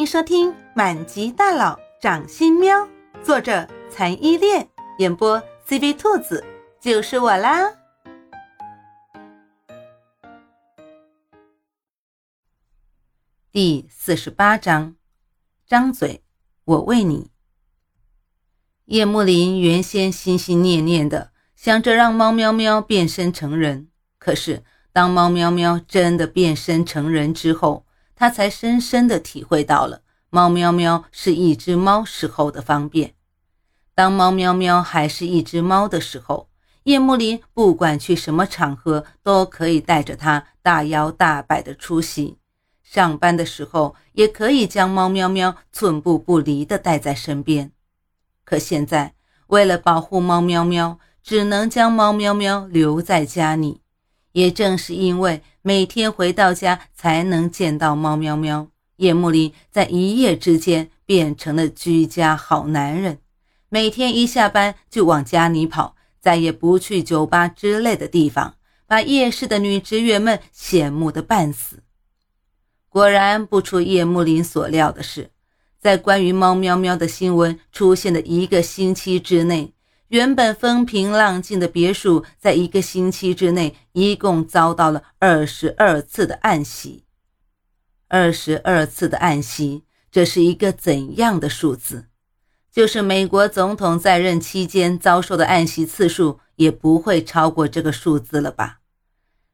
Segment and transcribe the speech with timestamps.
[0.00, 2.74] 迎收听《满级大佬掌心喵》，
[3.22, 4.66] 作者残依恋，
[4.96, 5.38] 演播
[5.68, 6.42] CV 兔子，
[6.80, 7.70] 就是我啦。
[13.52, 14.96] 第四十八章，
[15.66, 16.22] 张嘴，
[16.64, 17.30] 我喂你。
[18.86, 23.88] 叶幕林原先心心念念的想着让猫喵喵变身成人，
[24.18, 24.64] 可是
[24.94, 27.84] 当猫喵喵真的变身成人之后，
[28.20, 33.14] 他才深深地体会到了猫喵喵是一只猫时候的方便。
[33.94, 36.50] 当猫喵喵还是一只猫的时候，
[36.82, 42.36] 叶幕林不管去什么场合都可以带着它大摇大摆的出席，
[42.82, 47.72] 上班的时候也可以将猫喵喵寸步不离地带在身边。
[48.44, 49.14] 可现在，
[49.46, 53.79] 为了保护猫喵喵，只能将猫喵喵留在家里。
[54.32, 63.18] 也正是因为每天回到家才能见到猫喵喵，叶幕林在一夜之间变成了居家好男人。
[63.68, 68.54] 每天一下班就往家里跑，再也不去酒吧之类的地方，
[68.86, 71.82] 把夜市的女职员们羡慕的半死。
[72.88, 75.30] 果然不出叶幕林所料的是，
[75.78, 79.72] 在关于猫喵喵的新闻出现的一个星期之内。
[80.10, 87.04] 原本风平浪静的别墅，在一个星期之内，一共遭到了二十二次的暗袭。
[88.08, 92.06] 二十二次的暗袭，这是一个怎样的数字？
[92.72, 98.80] 就是美国总统在任期间遭受的暗袭次数，也不会超过这个数字了吧？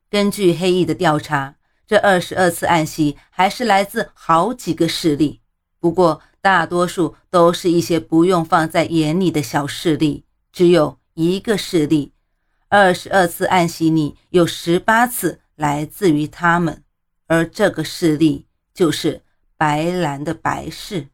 [0.09, 5.43] 根据黑翼的调查，这二十二次暗袭还是来自好几个势力，
[5.79, 10.25] 不过大多数都是一些不用放在眼里的小势力。
[10.57, 12.12] 只有一个势力，
[12.69, 16.83] 二十二次暗袭里有十八次来自于他们，
[17.27, 19.21] 而这个势力就是
[19.59, 21.09] 白兰的白氏。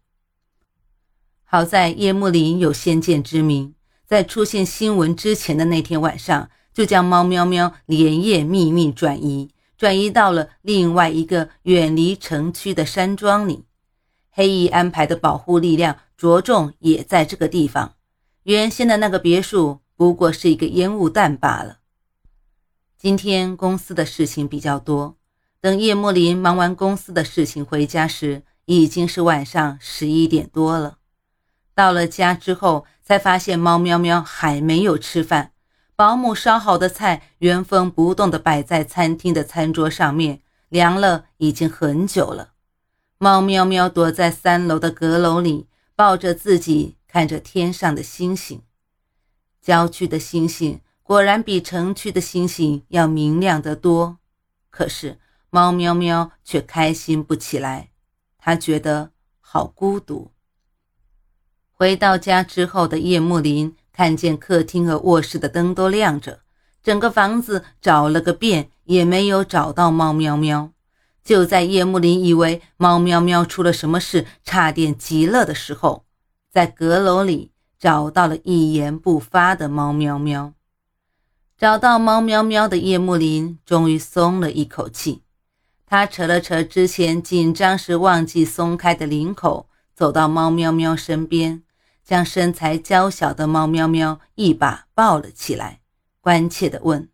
[1.42, 3.74] 好在叶幕林有先见之明，
[4.06, 13.64] 在出现新闻之前的那天晚上，就将猫喵喵连夜秘密转移，转移到了另外一个远离城区的山庄里。
[14.30, 17.96] 黑衣安排的保护力量着重也在这个地方。
[18.44, 21.78] 原先的那个别墅不过是一个烟雾弹罢了。
[22.98, 25.16] 今天公司的事情比较多，
[25.60, 30.98] 等叶幕林忙完公司的事情回家时，已经是晚上十一点多了。
[31.72, 35.52] 到了家之后，才发现猫喵喵还没有吃饭，
[35.94, 42.54] 保姆烧好的菜原封不动地摆在餐厅的餐桌上面，凉了已经很久了。
[43.18, 46.96] 猫喵喵躲在三楼的阁楼里，抱着自己。
[47.12, 48.62] 看着天上的星星，
[49.60, 54.16] 郊区的星星果然比城区的星星要明亮得多。
[54.70, 55.18] 可是
[55.50, 57.90] 猫喵喵却开心不起来，
[58.38, 60.30] 它觉得好孤独。
[61.70, 66.40] 回到家之后的叶幕林看见客厅和卧室的灯都亮着，
[66.82, 70.72] 整个房子找了个遍也没有找到猫喵喵。
[71.22, 76.06] 就在叶幕林以为猫喵喵出了什么事，差点急了的时候。
[76.52, 80.52] 在阁楼里找到了一言不发的猫喵喵，
[81.56, 85.22] 找到猫喵喵的叶幕林终于松了一口气。
[85.86, 91.62] 他扯了扯之前紧张时忘记松开的领口，走到猫喵喵身边，
[92.04, 95.80] 将身材娇小的猫喵喵一把抱了起来，
[96.20, 97.08] 关切地问：“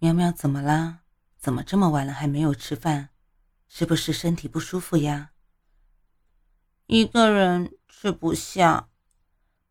[0.00, 1.02] 喵喵，怎么啦？
[1.38, 3.10] 怎么这么晚了还没有吃饭？
[3.68, 5.30] 是不是身体不舒服呀？”
[6.88, 7.77] 一个人。
[8.00, 8.86] 吃不下，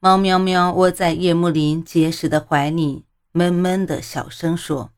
[0.02, 4.92] 猫喵喵窝在叶幕林结实的怀里，闷闷的小声说。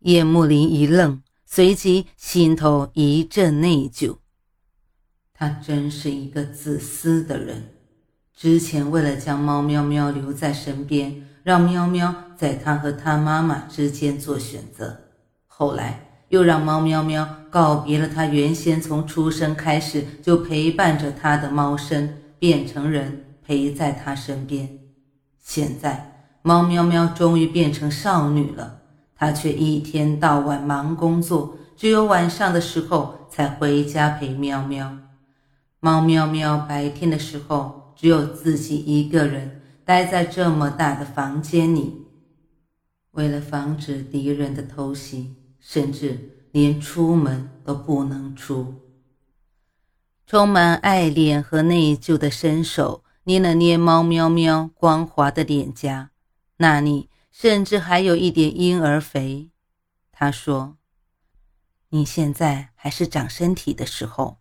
[0.00, 4.18] 叶幕林一愣，随即心头一阵内疚。
[5.32, 7.72] 他真是一个自私的人。
[8.36, 15.08] 之前为了将猫喵喵留在身边，让喵喵在他和他妈妈之间做选择，
[15.46, 16.08] 后来。
[16.30, 24.80] 又让猫喵喵告别了他原先从出生开始就陪伴着他的猫身，变成人陪在他身边。
[25.38, 28.80] 现在猫喵喵终于变成少女了，
[29.14, 34.98] 她却一天到晚忙工作，只有晚上的时候才回家陪喵喵。
[35.78, 42.06] 猫喵喵白天的时候只有自己一个人待在这么大的房间里，
[43.12, 45.36] 为了防止敌人的偷袭。
[45.62, 48.76] 甚至连出门都不能出。
[50.30, 56.12] 充满爱恋和内疚的伸手捏了捏猫喵喵光滑的脸颊，
[56.58, 59.50] 那里甚至还有一点婴儿肥。
[60.12, 60.76] 他说
[61.90, 64.36] ：“你现在还是长身体的时候，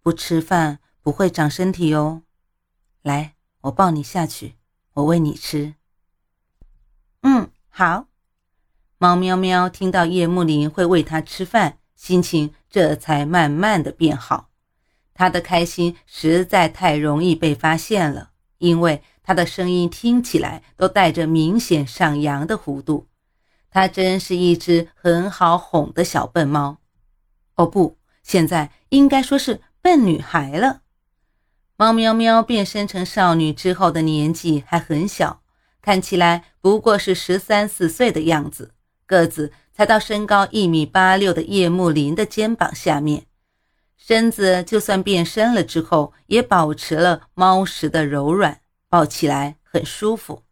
[0.00, 2.22] 不吃饭不会长身体哦。
[3.02, 4.54] 来，我抱你下去，
[4.94, 5.74] 我喂你吃。
[7.20, 8.06] 嗯，好。
[8.96, 14.48] 猫喵喵听到叶幕林会喂它吃饭，心情这才慢慢的变好。
[15.14, 23.06] 它的开心实在太容易被发现了，因为它的声音听起来都带着明显上扬的弧度。
[23.70, 26.78] 它真是一只很好哄的小笨猫。
[27.56, 30.82] 哦不，现在应该说是笨女孩了。
[31.76, 35.42] 猫喵喵变身成少女之后的年纪还很小，
[35.82, 38.74] 看起来不过是十三四岁的样子。
[39.06, 43.26] 个子才到身高一米八六的叶幕林的肩膀下面，
[43.96, 50.42] 身子就算变身了之后，也保持了猫时的柔软，抱起来很舒服。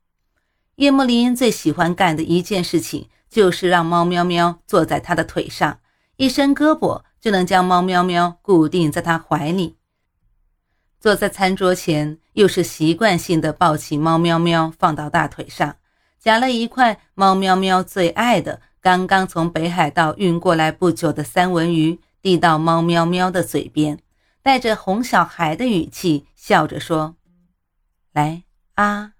[0.76, 5.80] 叶幕林最喜欢干的一件事情，就是让猫喵喵坐在他的腿上，
[6.16, 9.76] 一伸胳膊就能将猫喵喵固定在他怀里。
[10.98, 15.76] 坐在餐桌前，又是习惯性的抱起猫喵喵放到大腿上。
[16.18, 23.98] 夹了一块猫喵喵最爱的、刚刚从北海道运过来不久的三文鱼，递到猫喵喵的嘴边，
[24.42, 27.16] 带着哄小孩的语气笑着说
[28.14, 29.14] ：“来啊，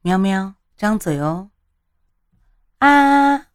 [0.00, 1.50] 喵喵，张嘴哦。”
[2.80, 3.48] 啊，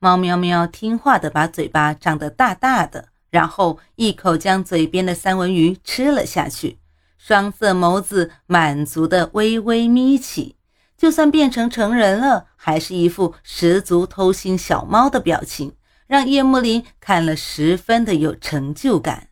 [0.00, 6.80] 猫喵喵听话的把嘴巴张得大大的，然后一口将嘴边的三文鱼吃了下去，
[7.16, 10.56] 双色眸子满足的微微眯起。
[10.96, 15.74] 就算变成成人了，还是一副十足偷心小猫的表情，
[16.10, 19.28] 让叶幕林看了十分的有成就感。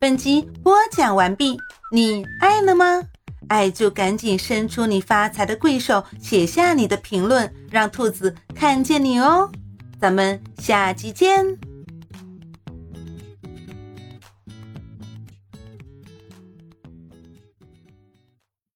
[0.00, 1.56] 本集播讲完毕，
[1.92, 3.04] 你爱了吗？
[3.46, 9.48] 爱就赶紧伸出你发财的贵手，写下你的评论，让兔子看见你哦。
[10.00, 11.71] 咱们下集见。